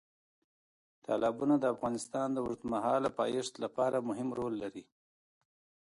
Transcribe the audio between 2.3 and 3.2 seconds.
د اوږدمهاله